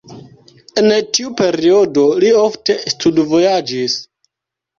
[0.81, 4.01] En tiu periodo li ofte studvojaĝis.